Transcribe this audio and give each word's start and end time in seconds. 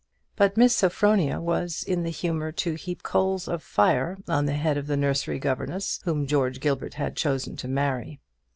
But 0.35 0.57
Miss 0.57 0.75
Sophronia 0.75 1.39
was 1.39 1.83
in 1.83 2.01
the 2.01 2.09
humour 2.09 2.51
to 2.53 2.73
heap 2.73 3.03
coals 3.03 3.47
of 3.47 3.61
fire 3.61 4.17
on 4.27 4.47
the 4.47 4.53
head 4.55 4.75
of 4.75 4.87
the 4.87 4.97
nursery 4.97 5.37
governess 5.37 5.99
whom 6.05 6.25
George 6.25 6.59
Gilbert 6.59 6.95
had 6.95 7.15
chosen 7.15 7.55
to 7.57 7.67
marry. 7.67 8.19